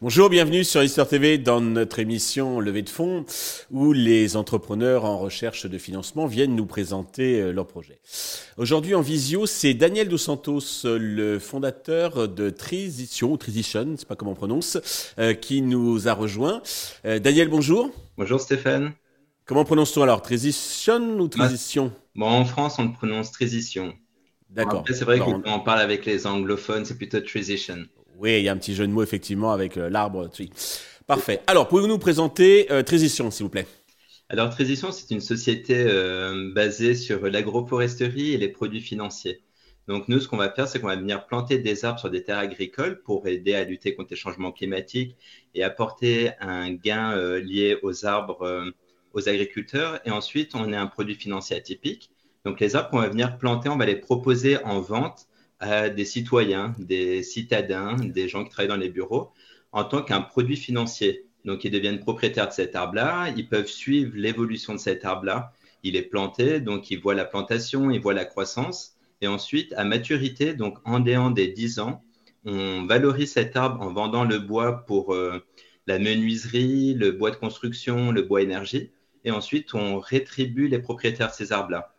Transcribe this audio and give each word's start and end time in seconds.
Bonjour, 0.00 0.30
bienvenue 0.30 0.62
sur 0.62 0.82
Histoire 0.82 1.08
TV 1.08 1.38
dans 1.38 1.60
notre 1.60 1.98
émission 1.98 2.60
Levée 2.60 2.82
de 2.82 2.88
fonds 2.88 3.26
où 3.70 3.92
les 3.92 4.36
entrepreneurs 4.36 5.04
en 5.04 5.18
recherche 5.18 5.66
de 5.66 5.76
financement 5.76 6.26
viennent 6.26 6.54
nous 6.54 6.66
présenter 6.66 7.40
euh, 7.40 7.52
leurs 7.52 7.66
projets. 7.66 7.98
Aujourd'hui 8.56 8.94
en 8.94 9.00
visio, 9.00 9.44
c'est 9.44 9.74
Daniel 9.74 10.08
Dos 10.08 10.16
Santos, 10.16 10.60
le 10.84 11.38
fondateur 11.38 12.28
de 12.28 12.48
Transition, 12.48 13.36
Transition, 13.36 13.96
c'est 13.98 14.08
pas 14.08 14.16
comment 14.16 14.30
on 14.30 14.36
prononce, 14.36 14.78
euh, 15.18 15.34
qui 15.34 15.62
nous 15.62 16.06
a 16.08 16.14
rejoint. 16.14 16.62
Euh, 17.04 17.18
Daniel, 17.18 17.48
bonjour. 17.48 17.90
Bonjour 18.16 18.40
Stéphane. 18.40 18.94
Comment 19.48 19.64
prononce-t-on 19.64 20.02
alors? 20.02 20.20
Transition 20.20 21.18
ou 21.18 21.26
Transition? 21.26 21.90
Bon, 22.14 22.26
en 22.26 22.44
France, 22.44 22.78
on 22.78 22.92
prononce 22.92 23.32
Transition. 23.32 23.94
D'accord. 24.50 24.84
c'est 24.86 25.06
vrai 25.06 25.18
qu'on 25.20 25.42
on 25.46 25.60
parle 25.60 25.80
avec 25.80 26.04
les 26.04 26.26
anglophones, 26.26 26.84
c'est 26.84 26.98
plutôt 26.98 27.18
Transition. 27.20 27.86
Oui, 28.18 28.36
il 28.40 28.42
y 28.42 28.50
a 28.50 28.52
un 28.52 28.58
petit 28.58 28.74
jeu 28.74 28.86
de 28.86 28.92
mots 28.92 29.02
effectivement 29.02 29.50
avec 29.50 29.78
euh, 29.78 29.88
l'arbre. 29.88 30.28
Parfait. 31.06 31.40
Alors, 31.46 31.66
pouvez-vous 31.66 31.88
nous 31.88 31.98
présenter 31.98 32.70
euh, 32.70 32.82
Transition, 32.82 33.30
s'il 33.30 33.44
vous 33.44 33.48
plaît? 33.48 33.66
Alors, 34.28 34.50
Transition, 34.50 34.92
c'est 34.92 35.14
une 35.14 35.22
société 35.22 35.76
euh, 35.78 36.52
basée 36.54 36.94
sur 36.94 37.22
l'agroforesterie 37.22 38.34
et 38.34 38.36
les 38.36 38.48
produits 38.48 38.82
financiers. 38.82 39.40
Donc, 39.86 40.08
nous, 40.08 40.20
ce 40.20 40.28
qu'on 40.28 40.36
va 40.36 40.50
faire, 40.50 40.68
c'est 40.68 40.78
qu'on 40.78 40.88
va 40.88 40.96
venir 40.96 41.24
planter 41.24 41.56
des 41.56 41.86
arbres 41.86 42.00
sur 42.00 42.10
des 42.10 42.22
terres 42.22 42.36
agricoles 42.36 43.00
pour 43.00 43.26
aider 43.26 43.54
à 43.54 43.64
lutter 43.64 43.94
contre 43.94 44.10
les 44.10 44.16
changements 44.16 44.52
climatiques 44.52 45.16
et 45.54 45.62
apporter 45.62 46.32
un 46.38 46.70
gain 46.70 47.16
lié 47.38 47.78
aux 47.82 48.04
arbres 48.04 48.74
aux 49.12 49.28
agriculteurs. 49.28 50.00
Et 50.04 50.10
ensuite, 50.10 50.54
on 50.54 50.72
est 50.72 50.76
un 50.76 50.86
produit 50.86 51.14
financier 51.14 51.56
atypique. 51.56 52.10
Donc, 52.44 52.60
les 52.60 52.76
arbres 52.76 52.90
qu'on 52.90 52.98
va 52.98 53.08
venir 53.08 53.38
planter, 53.38 53.68
on 53.68 53.76
va 53.76 53.86
les 53.86 53.96
proposer 53.96 54.62
en 54.64 54.80
vente 54.80 55.26
à 55.60 55.88
des 55.88 56.04
citoyens, 56.04 56.74
des 56.78 57.22
citadins, 57.22 57.96
des 57.96 58.28
gens 58.28 58.44
qui 58.44 58.50
travaillent 58.50 58.68
dans 58.68 58.76
les 58.76 58.90
bureaux, 58.90 59.32
en 59.72 59.84
tant 59.84 60.02
qu'un 60.02 60.20
produit 60.20 60.56
financier. 60.56 61.26
Donc, 61.44 61.64
ils 61.64 61.70
deviennent 61.70 62.00
propriétaires 62.00 62.48
de 62.48 62.52
cet 62.52 62.76
arbre-là, 62.76 63.32
ils 63.36 63.48
peuvent 63.48 63.66
suivre 63.66 64.12
l'évolution 64.14 64.74
de 64.74 64.78
cet 64.78 65.04
arbre-là. 65.04 65.52
Il 65.82 65.96
est 65.96 66.02
planté, 66.02 66.60
donc 66.60 66.90
ils 66.90 67.00
voient 67.00 67.14
la 67.14 67.24
plantation, 67.24 67.90
ils 67.90 68.00
voient 68.00 68.14
la 68.14 68.24
croissance. 68.24 68.96
Et 69.20 69.26
ensuite, 69.26 69.72
à 69.74 69.84
maturité, 69.84 70.54
donc 70.54 70.78
en 70.84 71.00
déant 71.00 71.30
des 71.30 71.48
10 71.48 71.80
ans, 71.80 72.02
on 72.44 72.86
valorise 72.86 73.32
cet 73.32 73.56
arbre 73.56 73.82
en 73.82 73.92
vendant 73.92 74.24
le 74.24 74.38
bois 74.38 74.84
pour 74.86 75.14
euh, 75.14 75.44
la 75.86 75.98
menuiserie, 75.98 76.94
le 76.94 77.12
bois 77.12 77.30
de 77.30 77.36
construction, 77.36 78.12
le 78.12 78.22
bois 78.22 78.42
énergie. 78.42 78.90
Et 79.24 79.30
ensuite, 79.30 79.74
on 79.74 79.98
rétribue 79.98 80.68
les 80.68 80.78
propriétaires 80.78 81.28
de 81.28 81.34
ces 81.34 81.52
arbres-là. 81.52 81.94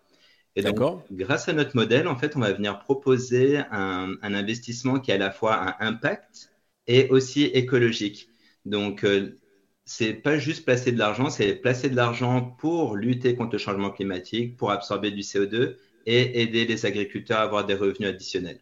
Et 0.55 0.61
donc, 0.61 1.03
grâce 1.11 1.47
à 1.47 1.53
notre 1.53 1.75
modèle, 1.75 2.07
en 2.07 2.17
fait, 2.17 2.35
on 2.35 2.39
va 2.39 2.51
venir 2.51 2.79
proposer 2.79 3.57
un, 3.71 4.17
investissement 4.21 4.99
qui 4.99 5.11
a 5.11 5.15
à 5.15 5.17
la 5.17 5.31
fois 5.31 5.75
un 5.79 5.87
impact 5.87 6.49
et 6.87 7.07
aussi 7.09 7.43
écologique. 7.43 8.29
Donc, 8.65 9.03
euh, 9.03 9.37
c'est 9.85 10.13
pas 10.13 10.37
juste 10.37 10.65
placer 10.65 10.91
de 10.91 10.99
l'argent, 10.99 11.29
c'est 11.29 11.55
placer 11.55 11.89
de 11.89 11.95
l'argent 11.95 12.41
pour 12.59 12.95
lutter 12.95 13.35
contre 13.35 13.53
le 13.53 13.57
changement 13.57 13.89
climatique, 13.89 14.57
pour 14.57 14.71
absorber 14.71 15.11
du 15.11 15.21
CO2 15.21 15.77
et 16.05 16.41
aider 16.41 16.65
les 16.65 16.85
agriculteurs 16.85 17.39
à 17.39 17.43
avoir 17.43 17.65
des 17.65 17.75
revenus 17.75 18.09
additionnels. 18.09 18.59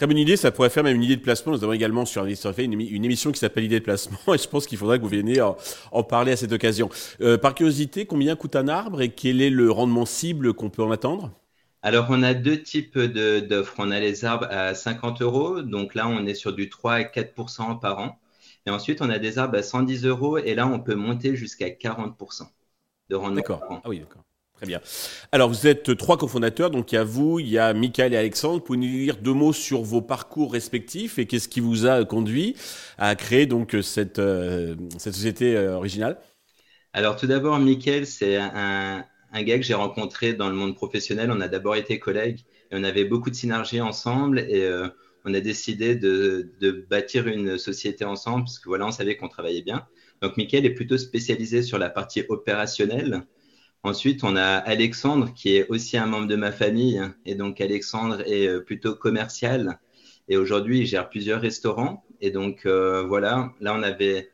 Très 0.00 0.06
bonne 0.06 0.16
idée, 0.16 0.38
ça 0.38 0.50
pourrait 0.50 0.70
faire 0.70 0.82
même 0.82 0.96
une 0.96 1.02
idée 1.02 1.16
de 1.16 1.20
placement. 1.20 1.52
Nous 1.52 1.62
avons 1.62 1.74
également 1.74 2.06
sur 2.06 2.24
fait 2.24 2.64
une, 2.64 2.80
une 2.80 3.04
émission 3.04 3.32
qui 3.32 3.38
s'appelle 3.38 3.64
Idée 3.64 3.80
de 3.80 3.84
placement 3.84 4.16
et 4.34 4.38
je 4.38 4.48
pense 4.48 4.66
qu'il 4.66 4.78
faudrait 4.78 4.96
que 4.96 5.02
vous 5.02 5.10
veniez 5.10 5.42
en, 5.42 6.02
parler 6.04 6.32
à 6.32 6.38
cette 6.38 6.52
occasion. 6.52 6.88
Euh, 7.20 7.36
par 7.36 7.54
curiosité, 7.54 8.06
combien 8.06 8.34
coûte 8.34 8.56
un 8.56 8.66
arbre 8.68 9.02
et 9.02 9.10
quel 9.10 9.42
est 9.42 9.50
le 9.50 9.70
rendement 9.70 10.06
cible 10.06 10.54
qu'on 10.54 10.70
peut 10.70 10.82
en 10.82 10.90
attendre? 10.90 11.30
Alors, 11.82 12.06
on 12.08 12.22
a 12.22 12.32
deux 12.32 12.62
types 12.62 12.98
d'offres. 12.98 13.74
On 13.76 13.90
a 13.90 14.00
les 14.00 14.24
arbres 14.24 14.46
à 14.48 14.74
50 14.74 15.20
euros, 15.20 15.60
donc 15.60 15.94
là, 15.94 16.08
on 16.08 16.24
est 16.24 16.32
sur 16.32 16.54
du 16.54 16.70
3 16.70 16.94
à 16.94 17.04
4 17.04 17.78
par 17.78 17.98
an. 17.98 18.18
Et 18.64 18.70
ensuite, 18.70 19.02
on 19.02 19.10
a 19.10 19.18
des 19.18 19.36
arbres 19.36 19.58
à 19.58 19.62
110 19.62 20.06
euros, 20.06 20.38
et 20.38 20.54
là, 20.54 20.66
on 20.66 20.80
peut 20.80 20.94
monter 20.94 21.36
jusqu'à 21.36 21.68
40 21.68 22.16
de 23.10 23.16
rendement. 23.16 23.36
D'accord. 23.36 23.60
Ah 23.68 23.88
oui, 23.90 24.00
d'accord. 24.00 24.22
Très 24.60 24.66
bien. 24.66 24.82
Alors, 25.32 25.48
vous 25.48 25.66
êtes 25.66 25.96
trois 25.96 26.18
cofondateurs, 26.18 26.70
donc 26.70 26.92
il 26.92 26.96
y 26.96 26.98
a 26.98 27.04
vous, 27.04 27.40
il 27.40 27.48
y 27.48 27.56
a 27.56 27.72
Michael 27.72 28.12
et 28.12 28.18
Alexandre. 28.18 28.62
Pouvez-vous 28.62 28.84
nous 28.84 28.90
dire 28.90 29.16
deux 29.16 29.32
mots 29.32 29.54
sur 29.54 29.80
vos 29.80 30.02
parcours 30.02 30.52
respectifs 30.52 31.18
et 31.18 31.24
qu'est-ce 31.24 31.48
qui 31.48 31.60
vous 31.60 31.86
a 31.86 32.04
conduit 32.04 32.54
à 32.98 33.14
créer 33.14 33.46
donc 33.46 33.74
cette, 33.80 34.18
euh, 34.18 34.76
société 34.98 35.56
euh, 35.56 35.76
originale? 35.76 36.18
Alors, 36.92 37.16
tout 37.16 37.26
d'abord, 37.26 37.58
Michael, 37.58 38.04
c'est 38.04 38.36
un, 38.36 39.06
gars 39.32 39.56
que 39.56 39.64
j'ai 39.64 39.72
rencontré 39.72 40.34
dans 40.34 40.50
le 40.50 40.54
monde 40.54 40.74
professionnel. 40.74 41.30
On 41.32 41.40
a 41.40 41.48
d'abord 41.48 41.76
été 41.76 41.98
collègues 41.98 42.40
et 42.70 42.76
on 42.76 42.84
avait 42.84 43.06
beaucoup 43.06 43.30
de 43.30 43.36
synergies 43.36 43.80
ensemble 43.80 44.40
et 44.40 44.64
euh, 44.64 44.88
on 45.24 45.32
a 45.32 45.40
décidé 45.40 45.94
de, 45.94 46.52
de, 46.60 46.84
bâtir 46.90 47.28
une 47.28 47.56
société 47.56 48.04
ensemble 48.04 48.44
parce 48.44 48.58
que 48.58 48.68
voilà, 48.68 48.86
on 48.86 48.92
savait 48.92 49.16
qu'on 49.16 49.28
travaillait 49.28 49.62
bien. 49.62 49.86
Donc, 50.20 50.36
Michael 50.36 50.66
est 50.66 50.74
plutôt 50.74 50.98
spécialisé 50.98 51.62
sur 51.62 51.78
la 51.78 51.88
partie 51.88 52.24
opérationnelle. 52.28 53.24
Ensuite, 53.82 54.24
on 54.24 54.36
a 54.36 54.44
Alexandre 54.44 55.32
qui 55.32 55.56
est 55.56 55.66
aussi 55.68 55.96
un 55.96 56.06
membre 56.06 56.26
de 56.28 56.36
ma 56.36 56.52
famille. 56.52 57.00
Et 57.24 57.34
donc, 57.34 57.60
Alexandre 57.62 58.20
est 58.26 58.46
euh, 58.46 58.60
plutôt 58.60 58.94
commercial. 58.94 59.80
Et 60.28 60.36
aujourd'hui, 60.36 60.80
il 60.80 60.86
gère 60.86 61.08
plusieurs 61.08 61.40
restaurants. 61.40 62.04
Et 62.20 62.30
donc, 62.30 62.66
euh, 62.66 63.02
voilà, 63.02 63.52
là, 63.60 63.74
on 63.74 63.82
avait 63.82 64.32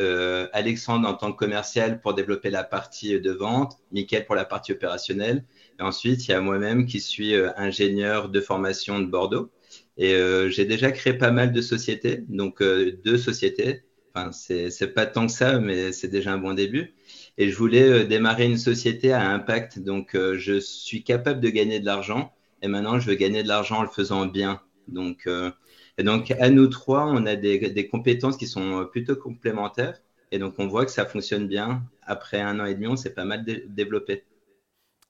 euh, 0.00 0.48
Alexandre 0.52 1.08
en 1.08 1.14
tant 1.14 1.32
que 1.32 1.36
commercial 1.36 2.00
pour 2.00 2.14
développer 2.14 2.50
la 2.50 2.64
partie 2.64 3.20
de 3.20 3.30
vente, 3.30 3.78
Mickaël 3.92 4.26
pour 4.26 4.34
la 4.34 4.44
partie 4.44 4.72
opérationnelle. 4.72 5.44
Et 5.78 5.82
ensuite, 5.82 6.26
il 6.26 6.32
y 6.32 6.34
a 6.34 6.40
moi-même 6.40 6.84
qui 6.86 7.00
suis 7.00 7.34
ingénieur 7.56 8.28
de 8.28 8.40
formation 8.40 8.98
de 8.98 9.06
Bordeaux. 9.06 9.50
Et 9.96 10.16
j'ai 10.50 10.64
déjà 10.64 10.92
créé 10.92 11.14
pas 11.14 11.30
mal 11.30 11.52
de 11.52 11.60
sociétés, 11.60 12.24
donc 12.28 12.62
deux 12.62 13.18
sociétés. 13.18 13.82
Enfin, 14.14 14.32
c'est 14.32 14.94
pas 14.94 15.06
tant 15.06 15.26
que 15.26 15.32
ça, 15.32 15.58
mais 15.58 15.92
c'est 15.92 16.08
déjà 16.08 16.32
un 16.32 16.38
bon 16.38 16.54
début 16.54 16.94
et 17.38 17.48
je 17.50 17.56
voulais 17.56 17.88
euh, 17.88 18.04
démarrer 18.04 18.44
une 18.44 18.58
société 18.58 19.12
à 19.12 19.30
impact. 19.30 19.78
Donc, 19.78 20.14
euh, 20.14 20.36
je 20.36 20.58
suis 20.58 21.04
capable 21.04 21.40
de 21.40 21.48
gagner 21.48 21.78
de 21.80 21.86
l'argent 21.86 22.32
et 22.60 22.68
maintenant, 22.68 22.98
je 22.98 23.08
veux 23.08 23.14
gagner 23.14 23.44
de 23.44 23.48
l'argent 23.48 23.78
en 23.78 23.82
le 23.82 23.88
faisant 23.88 24.26
bien. 24.26 24.60
Donc, 24.88 25.22
euh, 25.26 25.50
et 25.96 26.02
donc, 26.02 26.32
à 26.32 26.50
nous 26.50 26.66
trois, 26.66 27.06
on 27.06 27.24
a 27.26 27.36
des, 27.36 27.88
compétences 27.88 28.36
qui 28.36 28.46
sont 28.46 28.86
plutôt 28.90 29.16
complémentaires. 29.16 29.98
Et 30.30 30.38
donc, 30.38 30.54
on 30.58 30.66
voit 30.66 30.84
que 30.84 30.90
ça 30.90 31.06
fonctionne 31.06 31.46
bien. 31.46 31.82
Après 32.02 32.40
un 32.40 32.60
an 32.60 32.66
et 32.66 32.74
demi, 32.74 32.88
on 32.88 32.96
s'est 32.96 33.14
pas 33.14 33.24
mal 33.24 33.44
développé. 33.68 34.24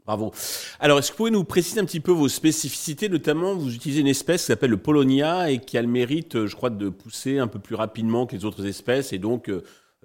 Bravo. 0.07 0.33
Alors, 0.81 0.99
est-ce 0.99 1.09
que 1.11 1.15
vous 1.15 1.19
pouvez 1.19 1.31
nous 1.31 1.45
préciser 1.45 1.81
un 1.81 1.85
petit 1.85 2.01
peu 2.01 2.13
vos 2.13 2.29
spécificités? 2.29 3.11
Notamment, 3.11 3.55
vous 3.55 3.75
utilisez 3.75 4.01
une 4.01 4.07
espèce 4.07 4.43
qui 4.43 4.47
s'appelle 4.47 4.71
le 4.71 4.79
Polonia 4.79 5.51
et 5.51 5.59
qui 5.59 5.77
a 5.77 5.83
le 5.83 5.89
mérite, 5.89 6.47
je 6.47 6.57
crois, 6.57 6.71
de 6.71 6.89
pousser 6.89 7.39
un 7.39 7.49
peu 7.49 7.59
plus 7.59 7.75
rapidement 7.75 8.27
que 8.27 8.35
les 8.35 8.45
autres 8.47 8.67
espèces 8.67 9.13
et 9.13 9.19
donc 9.19 9.51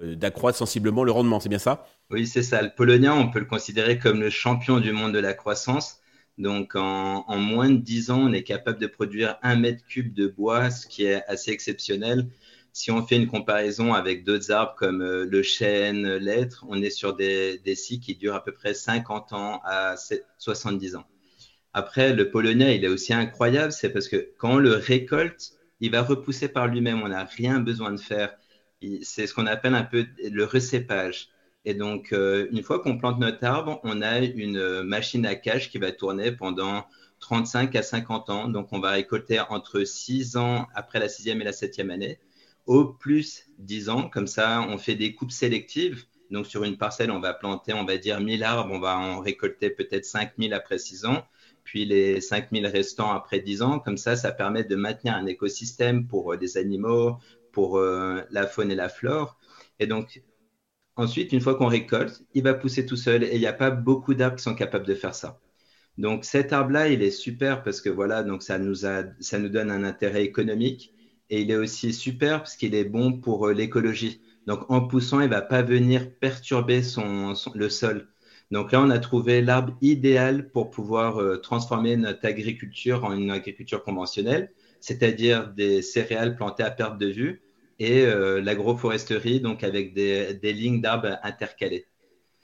d'accroître 0.01 0.57
sensiblement 0.57 1.05
le 1.05 1.11
rendement. 1.11 1.39
C'est 1.39 1.49
bien 1.49 1.59
ça? 1.59 1.85
Oui, 2.09 2.27
c'est 2.27 2.43
ça. 2.43 2.61
Le 2.61 2.69
polonien, 2.75 3.13
on 3.13 3.29
peut 3.29 3.39
le 3.39 3.45
considérer 3.45 3.97
comme 3.99 4.19
le 4.19 4.29
champion 4.29 4.79
du 4.79 4.91
monde 4.91 5.13
de 5.13 5.19
la 5.19 5.33
croissance. 5.33 5.99
Donc, 6.37 6.75
en, 6.75 7.37
moins 7.37 7.69
de 7.69 7.77
10 7.77 8.11
ans, 8.11 8.21
on 8.29 8.33
est 8.33 8.43
capable 8.43 8.79
de 8.79 8.87
produire 8.87 9.37
un 9.43 9.55
mètre 9.55 9.85
cube 9.85 10.13
de 10.13 10.27
bois, 10.27 10.71
ce 10.71 10.87
qui 10.87 11.05
est 11.05 11.23
assez 11.27 11.51
exceptionnel. 11.51 12.27
Si 12.71 12.89
on 12.91 13.05
fait 13.05 13.17
une 13.17 13.27
comparaison 13.27 13.93
avec 13.93 14.23
d'autres 14.23 14.51
arbres 14.51 14.73
comme 14.75 15.01
euh, 15.03 15.25
le 15.25 15.43
chêne, 15.43 16.15
l'être, 16.15 16.65
on 16.67 16.81
est 16.81 16.89
sur 16.89 17.15
des, 17.15 17.59
des 17.59 17.75
cycles 17.75 18.05
qui 18.05 18.15
durent 18.15 18.33
à 18.33 18.43
peu 18.43 18.51
près 18.51 18.73
50 18.73 19.33
ans 19.33 19.61
à 19.63 19.95
70 20.39 20.95
ans. 20.95 21.05
Après, 21.73 22.13
le 22.13 22.31
polonien, 22.31 22.69
il 22.69 22.83
est 22.83 22.87
aussi 22.87 23.13
incroyable, 23.13 23.71
c'est 23.71 23.89
parce 23.89 24.07
que 24.07 24.31
quand 24.37 24.53
on 24.53 24.57
le 24.57 24.73
récolte, 24.73 25.53
il 25.79 25.91
va 25.91 26.01
repousser 26.01 26.47
par 26.47 26.67
lui-même. 26.67 27.01
On 27.03 27.09
n'a 27.09 27.25
rien 27.25 27.59
besoin 27.59 27.91
de 27.91 27.99
faire. 27.99 28.35
C'est 29.01 29.27
ce 29.27 29.33
qu'on 29.33 29.47
appelle 29.47 29.75
un 29.75 29.83
peu 29.83 30.05
le 30.23 30.45
recépage. 30.45 31.29
Et 31.65 31.73
donc, 31.73 32.11
euh, 32.11 32.47
une 32.51 32.61
fois 32.61 32.79
qu'on 32.79 32.97
plante 32.97 33.19
notre 33.19 33.43
arbre, 33.45 33.79
on 33.83 34.01
a 34.01 34.19
une 34.19 34.57
euh, 34.57 34.83
machine 34.83 35.25
à 35.25 35.35
cache 35.35 35.69
qui 35.69 35.77
va 35.77 35.91
tourner 35.91 36.31
pendant 36.31 36.85
35 37.21 37.75
à 37.75 37.83
50 37.83 38.29
ans. 38.29 38.49
Donc, 38.49 38.67
on 38.71 38.79
va 38.79 38.91
récolter 38.91 39.39
entre 39.39 39.83
6 39.83 40.35
ans 40.35 40.67
après 40.75 40.99
la 40.99 41.07
sixième 41.07 41.41
et 41.41 41.45
la 41.45 41.53
septième 41.53 41.89
année, 41.89 42.19
au 42.65 42.85
plus 42.85 43.45
10 43.59 43.89
ans. 43.89 44.09
Comme 44.09 44.27
ça, 44.27 44.61
on 44.69 44.77
fait 44.77 44.95
des 44.95 45.15
coupes 45.15 45.31
sélectives. 45.31 46.03
Donc, 46.31 46.47
sur 46.47 46.65
une 46.65 46.77
parcelle, 46.77 47.11
on 47.11 47.19
va 47.21 47.33
planter, 47.33 47.73
on 47.73 47.85
va 47.85 47.97
dire 47.97 48.19
1000 48.19 48.43
arbres, 48.43 48.73
on 48.73 48.79
va 48.79 48.97
en 48.97 49.19
récolter 49.21 49.69
peut-être 49.69 50.05
5000 50.05 50.53
après 50.53 50.77
6 50.79 51.05
ans, 51.05 51.25
puis 51.63 51.85
les 51.85 52.19
5000 52.19 52.67
restants 52.67 53.11
après 53.11 53.39
10 53.39 53.61
ans. 53.61 53.79
Comme 53.79 53.97
ça, 53.97 54.17
ça 54.17 54.33
permet 54.33 54.65
de 54.65 54.75
maintenir 54.75 55.15
un 55.15 55.27
écosystème 55.27 56.07
pour 56.07 56.33
euh, 56.33 56.37
les 56.37 56.57
animaux, 56.57 57.17
pour 57.53 57.79
la 57.79 58.47
faune 58.47 58.71
et 58.71 58.75
la 58.75 58.89
flore. 58.89 59.37
Et 59.79 59.85
donc, 59.85 60.23
Ensuite, 60.95 61.33
une 61.33 61.41
fois 61.41 61.55
qu'on 61.55 61.67
récolte, 61.67 62.23
il 62.33 62.43
va 62.43 62.53
pousser 62.53 62.85
tout 62.85 62.95
seul 62.95 63.23
et 63.23 63.33
il 63.35 63.39
n'y 63.39 63.47
a 63.47 63.53
pas 63.53 63.71
beaucoup 63.71 64.13
d'arbres 64.13 64.37
qui 64.37 64.43
sont 64.43 64.55
capables 64.55 64.85
de 64.85 64.95
faire 64.95 65.15
ça. 65.15 65.39
Donc 65.97 66.25
cet 66.25 66.53
arbre-là, 66.53 66.89
il 66.89 67.03
est 67.03 67.11
super 67.11 67.63
parce 67.63 67.81
que 67.81 67.89
voilà, 67.89 68.23
donc 68.23 68.43
ça 68.43 68.57
nous, 68.57 68.85
a, 68.85 69.03
ça 69.19 69.39
nous 69.39 69.49
donne 69.49 69.71
un 69.71 69.83
intérêt 69.83 70.23
économique 70.23 70.93
et 71.29 71.41
il 71.41 71.51
est 71.51 71.55
aussi 71.55 71.93
super 71.93 72.39
parce 72.39 72.55
qu'il 72.55 72.75
est 72.75 72.83
bon 72.83 73.13
pour 73.13 73.47
euh, 73.47 73.53
l'écologie. 73.53 74.21
Donc 74.47 74.69
en 74.69 74.87
poussant, 74.87 75.19
il 75.19 75.25
ne 75.25 75.33
va 75.33 75.41
pas 75.41 75.61
venir 75.61 76.11
perturber 76.19 76.83
son, 76.83 77.33
le 77.55 77.69
sol. 77.69 78.09
Donc 78.51 78.71
là, 78.71 78.81
on 78.81 78.89
a 78.89 78.99
trouvé 78.99 79.41
l'arbre 79.41 79.75
idéal 79.81 80.51
pour 80.51 80.69
pouvoir 80.69 81.21
euh, 81.21 81.37
transformer 81.37 81.95
notre 81.95 82.25
agriculture 82.25 83.03
en 83.05 83.13
une 83.13 83.31
agriculture 83.31 83.83
conventionnelle, 83.83 84.51
c'est-à-dire 84.79 85.49
des 85.53 85.81
céréales 85.81 86.35
plantées 86.35 86.63
à 86.63 86.71
perte 86.71 86.97
de 86.97 87.07
vue 87.07 87.42
et 87.79 88.05
euh, 88.05 88.41
l'agroforesterie, 88.41 89.39
donc 89.39 89.63
avec 89.63 89.93
des, 89.93 90.39
lignes 90.43 90.81
d'arbres 90.81 91.17
intercalées. 91.23 91.85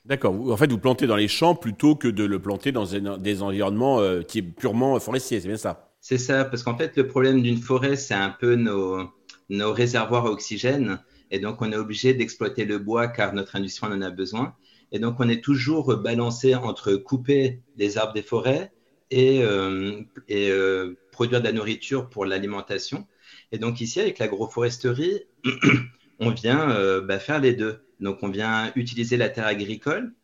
D'accord. 0.04 0.34
En 0.50 0.56
fait, 0.56 0.70
vous 0.70 0.78
plantez 0.78 1.06
dans 1.06 1.16
les 1.16 1.28
champs 1.28 1.54
plutôt 1.54 1.94
que 1.94 2.08
de 2.08 2.24
le 2.24 2.40
planter 2.40 2.72
dans 2.72 2.86
des 3.18 3.42
environnements 3.42 4.00
euh, 4.00 4.22
qui 4.22 4.38
est 4.38 4.42
purement 4.42 4.98
forestiers, 4.98 5.40
c'est 5.40 5.48
bien 5.48 5.56
ça? 5.56 5.92
C'est 6.00 6.18
ça, 6.18 6.44
parce 6.46 6.62
qu'en 6.62 6.76
fait, 6.76 6.96
le 6.96 7.06
problème 7.06 7.42
d'une 7.42 7.58
forêt, 7.58 7.96
c'est 7.96 8.14
un 8.14 8.30
peu 8.30 8.54
nos, 8.54 9.10
nos 9.50 9.72
réservoirs 9.72 10.26
à 10.26 10.30
oxygène. 10.30 11.00
Et 11.30 11.38
donc, 11.38 11.60
on 11.60 11.70
est 11.70 11.76
obligé 11.76 12.14
d'exploiter 12.14 12.64
le 12.64 12.78
bois 12.78 13.08
car 13.08 13.34
notre 13.34 13.56
industrie 13.56 13.88
en 13.88 14.00
a 14.00 14.10
besoin. 14.10 14.54
Et 14.92 14.98
donc, 14.98 15.16
on 15.20 15.28
est 15.28 15.44
toujours 15.44 15.96
balancé 15.96 16.54
entre 16.54 16.94
couper 16.94 17.60
les 17.76 17.98
arbres 17.98 18.14
des 18.14 18.22
forêts 18.22 18.72
et, 19.10 19.42
euh, 19.42 20.00
et 20.28 20.50
euh, 20.50 20.96
produire 21.12 21.40
de 21.40 21.46
la 21.46 21.52
nourriture 21.52 22.08
pour 22.08 22.24
l'alimentation. 22.24 23.06
Et 23.52 23.58
donc, 23.58 23.80
ici, 23.80 24.00
avec 24.00 24.18
l'agroforesterie, 24.18 25.22
on 26.20 26.30
vient 26.30 26.70
euh, 26.70 27.00
bah, 27.00 27.18
faire 27.18 27.40
les 27.40 27.52
deux. 27.52 27.80
Donc, 28.00 28.22
on 28.22 28.28
vient 28.28 28.72
utiliser 28.76 29.16
la 29.16 29.28
terre 29.28 29.46
agricole. 29.46 30.14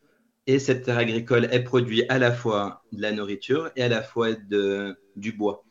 Et 0.47 0.59
cette 0.59 0.83
terre 0.83 0.97
agricole, 0.97 1.47
elle 1.51 1.63
produit 1.63 2.03
à 2.09 2.19
la 2.19 2.31
fois 2.31 2.83
de 2.93 3.01
la 3.01 3.11
nourriture 3.11 3.69
et 3.75 3.83
à 3.83 3.89
la 3.89 4.01
fois 4.01 4.29
du 4.31 5.31
bois. 5.33 5.65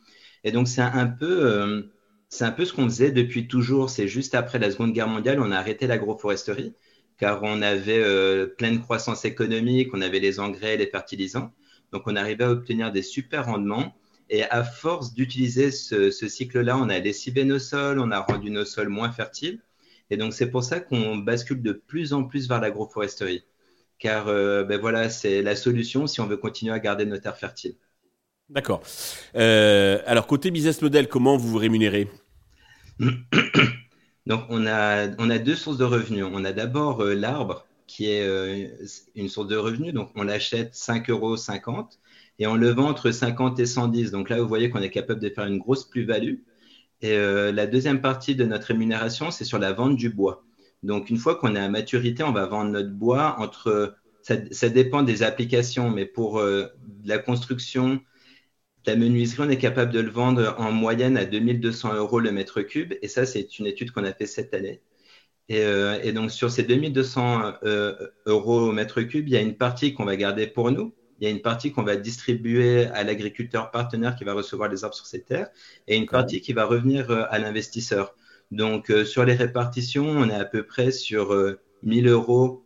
Et 0.45 0.53
donc, 0.53 0.69
c'est 0.69 0.83
un 0.83 1.07
peu 1.07 1.89
c'est 2.29 2.45
un 2.45 2.53
peu 2.53 2.65
ce 2.65 2.73
qu'on 2.73 2.85
faisait 2.85 3.11
depuis 3.11 3.49
toujours. 3.49 3.89
C'est 3.89 4.09
juste 4.09 4.35
après 4.35 4.59
la 4.59 4.71
Seconde 4.71 4.93
Guerre 4.93 5.09
mondiale, 5.09 5.41
on 5.41 5.51
a 5.51 5.57
arrêté 5.57 5.87
l'agroforesterie 5.87 6.75
car 7.19 7.43
on 7.43 7.63
avait 7.63 8.03
euh, 8.03 8.47
pleine 8.47 8.81
croissance 8.81 9.25
économique, 9.25 9.95
on 9.95 10.03
avait 10.03 10.21
les 10.21 10.39
engrais, 10.39 10.77
les 10.77 10.87
fertilisants. 10.87 11.51
Donc, 11.93 12.03
on 12.07 12.17
arrivait 12.17 12.45
à 12.45 12.51
obtenir 12.51 12.93
des 12.93 13.03
super 13.03 13.47
rendements. 13.47 13.95
Et 14.29 14.43
à 14.45 14.65
force 14.65 15.15
d'utiliser 15.15 15.71
ce, 15.71 16.11
cycle-là, 16.11 16.77
on 16.77 16.89
a 16.89 16.99
lessivé 16.99 17.45
nos 17.45 17.59
sols, 17.59 18.01
on 18.01 18.11
a 18.11 18.21
rendu 18.21 18.51
nos 18.51 18.65
sols 18.65 18.89
moins 18.89 19.13
fertiles. 19.13 19.61
Et 20.11 20.17
donc, 20.17 20.33
c'est 20.33 20.51
pour 20.51 20.65
ça 20.65 20.81
qu'on 20.81 21.17
bascule 21.17 21.63
de 21.63 21.73
plus 21.73 22.13
en 22.13 22.25
plus 22.25 22.49
vers 22.49 22.61
l'agroforesterie. 22.61 23.45
Car 23.99 24.29
euh, 24.29 24.65
ben 24.65 24.81
voilà, 24.81 25.09
c'est 25.09 25.43
la 25.43 25.57
solution 25.57 26.07
si 26.07 26.21
on 26.21 26.27
veut 26.27 26.37
continuer 26.37 26.73
à 26.73 26.79
garder 26.79 27.07
nos 27.07 27.19
terres 27.19 27.37
fertiles. 27.37 27.77
D'accord. 28.49 28.83
Euh, 29.37 30.01
alors, 30.07 30.27
côté 30.27 30.51
business 30.51 30.83
model, 30.83 31.09
comment 31.09 31.37
vous 31.37 31.49
vous 31.49 31.59
rémunérez? 31.59 32.09
Donc, 34.27 34.45
on 34.49 34.67
a, 34.67 35.09
on 35.19 35.31
a 35.31 35.39
deux 35.39 35.55
sources 35.55 35.79
de 35.79 35.85
revenus. 35.85 36.25
On 36.31 36.45
a 36.45 36.53
d'abord 36.53 37.01
euh, 37.01 37.15
l'arbre, 37.15 37.67
qui 37.87 38.07
est 38.07 38.27
une 39.15 39.29
source 39.29 39.47
de 39.47 39.57
revenus. 39.57 39.95
Donc, 39.95 40.11
on 40.17 40.25
l'achète 40.25 40.75
5,50 40.75 41.11
euros 41.11 41.37
et 42.39 42.47
on 42.47 42.55
le 42.57 42.71
vend 42.71 42.89
entre 42.89 43.11
50 43.11 43.59
et 43.61 43.67
110. 43.67 44.11
Donc 44.11 44.29
là, 44.31 44.41
vous 44.41 44.49
voyez 44.49 44.71
qu'on 44.71 44.83
est 44.83 44.91
capable 44.91 45.21
de 45.21 45.29
faire 45.29 45.47
une 45.47 45.59
grosse 45.59 45.89
plus-value. 45.89 46.37
Et 47.03 47.17
la 47.17 47.67
deuxième 47.67 48.01
partie 48.01 48.35
de 48.35 48.45
notre 48.45 48.69
rémunération, 48.69 49.31
c'est 49.31 49.45
sur 49.45 49.59
la 49.59 49.73
vente 49.73 49.97
du 49.97 50.09
bois. 50.09 50.45
Donc, 50.83 51.11
une 51.11 51.19
fois 51.19 51.35
qu'on 51.35 51.55
est 51.55 51.61
à 51.61 51.69
maturité, 51.69 52.23
on 52.23 52.33
va 52.33 52.47
vendre 52.47 52.71
notre 52.71 52.93
bois 52.93 53.37
entre. 53.39 53.97
Ça, 54.23 54.69
dépend 54.69 55.03
des 55.03 55.23
applications, 55.23 55.91
mais 55.91 56.07
pour 56.07 56.43
la 57.05 57.19
construction, 57.19 58.01
la 58.87 58.97
menuiserie, 58.97 59.47
on 59.47 59.51
est 59.51 59.59
capable 59.59 59.93
de 59.93 60.01
le 60.01 60.11
vendre 60.11 60.55
en 60.59 60.71
moyenne 60.71 61.17
à 61.17 61.25
2200 61.25 61.95
euros 61.95 62.21
le 62.21 62.31
mètre 62.31 62.63
cube. 62.63 62.95
Et 63.03 63.09
ça, 63.09 63.27
c'est 63.27 63.59
une 63.59 63.67
étude 63.67 63.91
qu'on 63.91 64.05
a 64.05 64.13
fait 64.13 64.27
cette 64.27 64.55
année. 64.55 64.81
Et, 65.49 65.61
euh, 65.61 66.13
donc, 66.13 66.31
sur 66.31 66.51
ces 66.51 66.63
2200 66.63 67.55
euh, 67.65 67.95
euros 68.27 68.69
au 68.69 68.73
mètre 68.73 69.03
cube, 69.03 69.29
il 69.29 69.35
y 69.35 69.37
a 69.37 69.41
une 69.41 69.57
partie 69.57 69.95
qu'on 69.95 70.05
va 70.05 70.17
garder 70.17 70.47
pour 70.47 70.71
nous. 70.71 70.95
Il 71.21 71.25
y 71.25 71.27
a 71.27 71.31
une 71.31 71.43
partie 71.43 71.73
qu'on 71.73 71.83
va 71.83 71.97
distribuer 71.97 72.87
à 72.87 73.03
l'agriculteur 73.05 73.71
partenaire 73.71 74.17
qui 74.17 74.25
va 74.25 74.35
recevoir 74.35 74.69
les 74.69 74.85
arbres 74.85 74.97
sur 74.97 75.07
ses 75.07 75.23
terres 75.23 75.49
et 75.89 75.97
une 75.97 76.07
partie 76.07 76.41
qui 76.41 76.53
va 76.53 76.65
revenir 76.65 77.11
euh, 77.11 77.25
à 77.31 77.39
l'investisseur. 77.39 78.15
Donc, 78.51 78.93
sur 79.05 79.25
les 79.25 79.35
répartitions, 79.35 80.07
on 80.07 80.29
est 80.29 80.35
à 80.35 80.45
peu 80.45 80.63
près 80.65 80.93
sur 80.93 81.35
1000 81.83 82.07
euros 82.07 82.65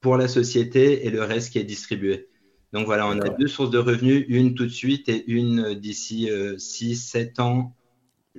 pour 0.00 0.16
la 0.16 0.28
société 0.28 1.04
et 1.04 1.10
le 1.10 1.24
reste 1.24 1.50
qui 1.50 1.58
est 1.58 1.64
distribué. 1.64 2.28
Donc 2.72 2.86
voilà, 2.86 3.06
on 3.06 3.18
a 3.20 3.28
deux 3.28 3.46
sources 3.46 3.70
de 3.70 3.78
revenus, 3.78 4.24
une 4.28 4.54
tout 4.54 4.66
de 4.66 4.70
suite 4.70 5.08
et 5.08 5.24
une 5.30 5.74
d'ici 5.74 6.28
6, 6.58 6.92
euh, 6.92 6.94
7 6.94 7.40
ans, 7.40 7.74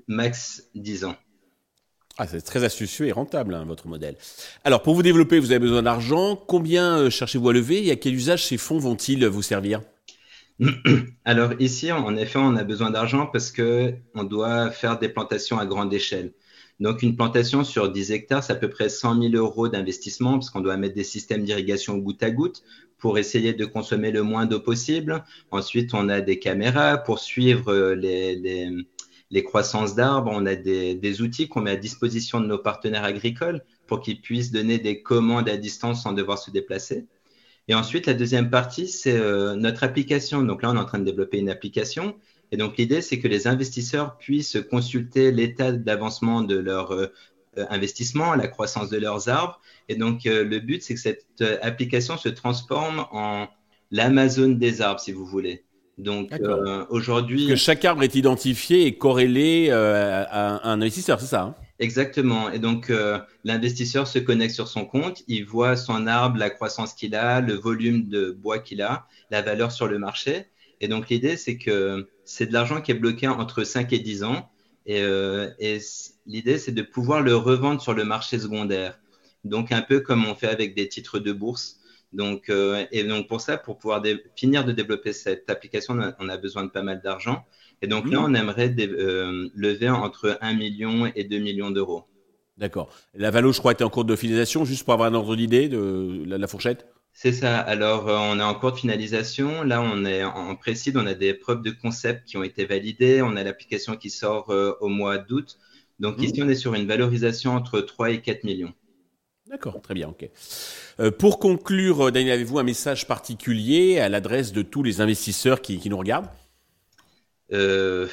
max 0.07 0.69
10 0.75 1.05
ans. 1.05 1.15
Ah, 2.19 2.25
c'est 2.25 2.41
très 2.41 2.63
astucieux 2.63 3.05
et 3.05 3.11
rentable, 3.11 3.53
hein, 3.53 3.63
votre 3.67 3.87
modèle. 3.87 4.15
Alors, 4.63 4.81
pour 4.81 4.95
vous 4.95 5.03
développer, 5.03 5.39
vous 5.39 5.51
avez 5.51 5.59
besoin 5.59 5.83
d'argent. 5.83 6.35
Combien 6.35 6.97
euh, 6.97 7.09
cherchez-vous 7.11 7.49
à 7.49 7.53
lever 7.53 7.85
et 7.85 7.91
à 7.91 7.95
quel 7.95 8.15
usage 8.15 8.45
ces 8.45 8.57
fonds 8.57 8.79
vont-ils 8.79 9.25
vous 9.27 9.43
servir? 9.43 9.81
Alors, 11.25 11.51
ici, 11.59 11.91
en 11.91 12.17
effet, 12.17 12.39
on 12.39 12.55
a 12.55 12.63
besoin 12.63 12.89
d'argent 12.89 13.27
parce 13.27 13.51
qu'on 13.51 14.23
doit 14.23 14.71
faire 14.71 14.97
des 14.97 15.09
plantations 15.09 15.59
à 15.59 15.67
grande 15.67 15.93
échelle. 15.93 16.33
Donc, 16.79 17.03
une 17.03 17.15
plantation 17.15 17.63
sur 17.63 17.91
10 17.91 18.11
hectares, 18.11 18.43
c'est 18.43 18.53
à 18.53 18.55
peu 18.55 18.69
près 18.69 18.89
100 18.89 19.21
000 19.21 19.35
euros 19.35 19.67
d'investissement 19.67 20.33
parce 20.33 20.49
qu'on 20.49 20.61
doit 20.61 20.77
mettre 20.77 20.95
des 20.95 21.03
systèmes 21.03 21.43
d'irrigation 21.43 21.97
goutte 21.97 22.23
à 22.23 22.31
goutte 22.31 22.63
pour 22.97 23.19
essayer 23.19 23.53
de 23.53 23.65
consommer 23.65 24.11
le 24.11 24.23
moins 24.23 24.45
d'eau 24.45 24.59
possible. 24.59 25.23
Ensuite, 25.51 25.93
on 25.93 26.09
a 26.09 26.21
des 26.21 26.39
caméras 26.39 26.97
pour 26.97 27.19
suivre 27.19 27.71
euh, 27.71 27.95
les, 27.95 28.69
les, 29.29 29.43
croissances 29.43 29.95
d'arbres. 29.95 30.31
On 30.33 30.45
a 30.45 30.55
des, 30.55 31.21
outils 31.21 31.47
qu'on 31.47 31.61
met 31.61 31.71
à 31.71 31.75
disposition 31.75 32.39
de 32.39 32.45
nos 32.45 32.57
partenaires 32.57 33.03
agricoles 33.03 33.63
pour 33.85 34.01
qu'ils 34.01 34.21
puissent 34.21 34.51
donner 34.51 34.79
des 34.79 35.01
commandes 35.01 35.49
à 35.49 35.57
distance 35.57 36.03
sans 36.03 36.13
devoir 36.13 36.37
se 36.37 36.51
déplacer. 36.51 37.05
Et 37.67 37.75
ensuite, 37.75 38.05
la 38.05 38.13
deuxième 38.13 38.49
partie, 38.49 38.87
c'est 38.87 39.17
euh, 39.17 39.55
notre 39.55 39.83
application. 39.83 40.43
Donc 40.43 40.61
là, 40.61 40.71
on 40.71 40.75
est 40.75 40.79
en 40.79 40.85
train 40.85 40.99
de 40.99 41.05
développer 41.05 41.37
une 41.37 41.49
application. 41.49 42.15
Et 42.51 42.57
donc, 42.57 42.77
l'idée, 42.77 43.01
c'est 43.01 43.19
que 43.19 43.27
les 43.27 43.47
investisseurs 43.47 44.17
puissent 44.17 44.57
consulter 44.69 45.31
l'état 45.31 45.73
d'avancement 45.73 46.41
de 46.41 46.55
leur 46.57 46.93
euh, 47.57 47.65
investissement, 47.69 48.35
la 48.35 48.47
croissance 48.47 48.89
de 48.89 48.97
leurs 48.97 49.29
arbres. 49.29 49.59
Et 49.89 49.95
donc, 49.95 50.25
euh, 50.25 50.43
le 50.43 50.59
but, 50.59 50.83
c'est 50.83 50.93
que 50.93 50.99
cette 50.99 51.25
euh, 51.41 51.57
application 51.61 52.17
se 52.17 52.29
transforme 52.29 53.05
en 53.11 53.47
l'Amazon 53.91 54.49
des 54.49 54.81
arbres, 54.81 54.99
si 54.99 55.11
vous 55.11 55.25
voulez. 55.25 55.63
Donc, 55.97 56.31
aujourd'hui. 56.89 57.47
Que 57.47 57.55
chaque 57.55 57.83
arbre 57.85 58.03
est 58.03 58.15
identifié 58.15 58.85
et 58.85 58.97
corrélé 58.97 59.71
à 59.71 60.69
un 60.69 60.81
investisseur, 60.81 61.19
c'est 61.19 61.27
ça 61.27 61.41
hein? 61.41 61.55
Exactement. 61.79 62.49
Et 62.51 62.59
donc, 62.59 62.91
l'investisseur 63.43 64.07
se 64.07 64.19
connecte 64.19 64.53
sur 64.53 64.67
son 64.67 64.85
compte, 64.85 65.23
il 65.27 65.45
voit 65.45 65.75
son 65.75 66.07
arbre, 66.07 66.37
la 66.37 66.49
croissance 66.49 66.93
qu'il 66.93 67.15
a, 67.15 67.41
le 67.41 67.53
volume 67.53 68.07
de 68.07 68.31
bois 68.31 68.59
qu'il 68.59 68.81
a, 68.81 69.07
la 69.31 69.41
valeur 69.41 69.71
sur 69.71 69.87
le 69.87 69.99
marché. 69.99 70.45
Et 70.81 70.87
donc, 70.87 71.09
l'idée, 71.09 71.37
c'est 71.37 71.57
que 71.57 72.07
c'est 72.25 72.47
de 72.47 72.53
l'argent 72.53 72.81
qui 72.81 72.91
est 72.91 72.95
bloqué 72.95 73.27
entre 73.27 73.63
5 73.63 73.93
et 73.93 73.99
10 73.99 74.23
ans. 74.23 74.49
Et, 74.85 75.01
et 75.59 75.79
l'idée, 76.25 76.57
c'est 76.57 76.71
de 76.71 76.81
pouvoir 76.81 77.21
le 77.21 77.35
revendre 77.35 77.81
sur 77.81 77.93
le 77.93 78.05
marché 78.05 78.39
secondaire. 78.39 78.99
Donc, 79.43 79.71
un 79.71 79.81
peu 79.81 79.99
comme 79.99 80.25
on 80.25 80.35
fait 80.35 80.49
avec 80.49 80.75
des 80.75 80.87
titres 80.87 81.19
de 81.19 81.31
bourse. 81.31 81.79
Donc, 82.13 82.49
euh, 82.49 82.85
et 82.91 83.03
donc, 83.03 83.27
pour 83.27 83.41
ça, 83.41 83.57
pour 83.57 83.77
pouvoir 83.77 84.01
finir 84.35 84.65
de 84.65 84.71
développer 84.71 85.13
cette 85.13 85.49
application, 85.49 85.99
on 86.19 86.29
a, 86.29 86.37
besoin 86.37 86.63
de 86.63 86.69
pas 86.69 86.83
mal 86.83 87.01
d'argent. 87.03 87.45
Et 87.81 87.87
donc 87.87 88.09
là, 88.09 88.19
mmh. 88.19 88.23
on 88.23 88.33
aimerait 88.33 88.75
euh, 88.79 89.49
lever 89.55 89.89
entre 89.89 90.37
1 90.41 90.53
million 90.53 91.11
et 91.15 91.23
2 91.25 91.37
millions 91.39 91.69
d'euros. 91.69 92.05
D'accord. 92.57 92.89
La 93.13 93.29
Valo, 93.29 93.51
je 93.51 93.59
crois, 93.59 93.73
est 93.73 93.83
en 93.83 93.89
cours 93.89 94.05
de 94.05 94.15
finalisation, 94.15 94.65
juste 94.65 94.83
pour 94.83 94.93
avoir 94.93 95.09
un 95.09 95.13
ordre 95.13 95.35
d'idée 95.35 95.69
de 95.69 96.23
la, 96.25 96.47
fourchette? 96.47 96.87
C'est 97.13 97.33
ça. 97.33 97.59
Alors, 97.59 98.07
euh, 98.07 98.17
on 98.19 98.39
est 98.39 98.43
en 98.43 98.55
cours 98.55 98.71
de 98.71 98.77
finalisation. 98.77 99.63
Là, 99.63 99.81
on 99.81 100.05
est 100.05 100.23
en 100.23 100.55
précide. 100.55 100.97
On 100.97 101.05
a 101.05 101.13
des 101.13 101.33
preuves 101.33 101.61
de 101.61 101.71
concept 101.71 102.25
qui 102.25 102.37
ont 102.37 102.43
été 102.43 102.65
validées. 102.65 103.21
On 103.21 103.35
a 103.35 103.43
l'application 103.43 103.95
qui 103.95 104.09
sort 104.09 104.49
au 104.79 104.87
mois 104.87 105.17
d'août. 105.17 105.57
Donc 105.99 106.17
mmh. 106.17 106.23
ici, 106.23 106.41
on 106.41 106.49
est 106.49 106.55
sur 106.55 106.73
une 106.73 106.87
valorisation 106.87 107.53
entre 107.53 107.81
3 107.81 108.11
et 108.11 108.21
4 108.21 108.43
millions. 108.43 108.73
D'accord, 109.49 109.81
très 109.81 109.93
bien, 109.93 110.09
ok. 110.09 110.29
Euh, 110.99 111.11
pour 111.11 111.39
conclure, 111.39 112.11
Daniel, 112.11 112.33
avez-vous 112.33 112.59
un 112.59 112.63
message 112.63 113.07
particulier 113.07 113.99
à 113.99 114.09
l'adresse 114.09 114.51
de 114.51 114.61
tous 114.61 114.83
les 114.83 114.99
investisseurs 114.99 115.61
qui, 115.61 115.81
nous 115.89 115.97
regardent? 115.97 116.29
Euh, 117.53 118.07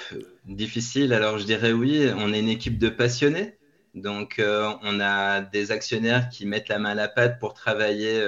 Difficile, 0.46 1.12
alors 1.12 1.38
je 1.38 1.44
dirais 1.44 1.72
oui, 1.72 2.08
on 2.16 2.32
est 2.32 2.40
une 2.40 2.48
équipe 2.48 2.78
de 2.78 2.88
passionnés. 2.88 3.56
Donc 3.94 4.38
euh, 4.38 4.70
on 4.82 5.00
a 5.00 5.40
des 5.40 5.70
actionnaires 5.70 6.28
qui 6.28 6.46
mettent 6.46 6.68
la 6.68 6.78
main 6.78 6.90
à 6.90 6.94
la 6.94 7.08
pâte 7.08 7.38
pour 7.38 7.54
travailler 7.54 8.22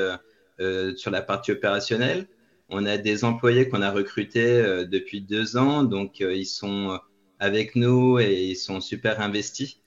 sur 0.97 1.11
la 1.11 1.23
partie 1.23 1.53
opérationnelle. 1.53 2.27
On 2.69 2.87
a 2.87 2.97
des 2.97 3.25
employés 3.25 3.69
qu'on 3.69 3.83
a 3.83 3.91
recrutés 3.91 4.85
depuis 4.87 5.21
deux 5.21 5.57
ans, 5.57 5.85
donc 5.85 6.21
ils 6.21 6.47
sont 6.47 6.99
avec 7.39 7.77
nous 7.77 8.19
et 8.19 8.45
ils 8.45 8.57
sont 8.57 8.81
super 8.81 9.21
investis. 9.21 9.79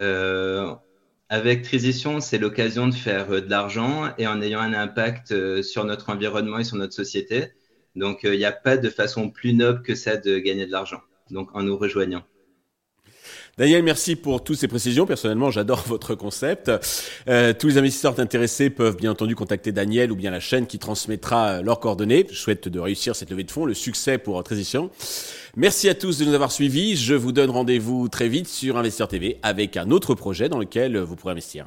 Euh, 0.00 0.74
avec 1.28 1.62
Transition, 1.62 2.20
c'est 2.20 2.38
l'occasion 2.38 2.88
de 2.88 2.94
faire 2.94 3.30
euh, 3.30 3.40
de 3.40 3.50
l'argent 3.50 4.12
et 4.18 4.26
en 4.26 4.40
ayant 4.40 4.60
un 4.60 4.72
impact 4.72 5.32
euh, 5.32 5.62
sur 5.62 5.84
notre 5.84 6.10
environnement 6.10 6.58
et 6.58 6.64
sur 6.64 6.76
notre 6.76 6.94
société. 6.94 7.52
Donc, 7.96 8.20
il 8.22 8.32
n'y 8.32 8.44
a 8.44 8.52
pas 8.52 8.76
de 8.76 8.88
façon 8.90 9.30
plus 9.30 9.54
noble 9.54 9.82
que 9.82 9.94
ça 9.94 10.16
de 10.16 10.38
gagner 10.38 10.66
de 10.66 10.72
l'argent. 10.72 11.00
Donc, 11.30 11.50
en 11.54 11.62
nous 11.62 11.76
rejoignant. 11.76 12.22
Daniel, 13.58 13.82
merci 13.82 14.14
pour 14.14 14.44
toutes 14.44 14.56
ces 14.56 14.68
précisions. 14.68 15.04
Personnellement, 15.04 15.50
j'adore 15.50 15.82
votre 15.88 16.14
concept. 16.14 16.70
Euh, 17.28 17.52
tous 17.52 17.66
les 17.66 17.78
investisseurs 17.78 18.18
intéressés 18.20 18.70
peuvent 18.70 18.96
bien 18.96 19.10
entendu 19.10 19.34
contacter 19.34 19.72
Daniel 19.72 20.12
ou 20.12 20.16
bien 20.16 20.30
la 20.30 20.38
chaîne 20.38 20.68
qui 20.68 20.78
transmettra 20.78 21.60
leurs 21.60 21.80
coordonnées. 21.80 22.24
Je 22.30 22.38
souhaite 22.38 22.68
de 22.68 22.78
réussir 22.78 23.16
cette 23.16 23.30
levée 23.30 23.42
de 23.42 23.50
fonds, 23.50 23.64
le 23.64 23.74
succès 23.74 24.16
pour 24.16 24.42
Transition. 24.44 24.90
Merci 25.56 25.88
à 25.88 25.94
tous 25.94 26.18
de 26.18 26.24
nous 26.24 26.34
avoir 26.34 26.52
suivis. 26.52 26.94
Je 26.94 27.14
vous 27.14 27.32
donne 27.32 27.50
rendez-vous 27.50 28.08
très 28.08 28.28
vite 28.28 28.46
sur 28.46 28.78
Investisseur 28.78 29.08
TV 29.08 29.38
avec 29.42 29.76
un 29.76 29.90
autre 29.90 30.14
projet 30.14 30.48
dans 30.48 30.60
lequel 30.60 30.96
vous 30.96 31.16
pourrez 31.16 31.32
investir. 31.32 31.66